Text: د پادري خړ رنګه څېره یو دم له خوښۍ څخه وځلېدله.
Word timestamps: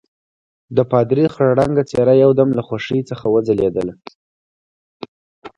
د 0.75 0.77
پادري 0.91 1.25
خړ 1.33 1.47
رنګه 1.59 1.83
څېره 1.89 2.13
یو 2.23 2.31
دم 2.39 2.49
له 2.57 2.61
خوښۍ 2.67 3.01
څخه 3.09 3.25
وځلېدله. 3.33 3.93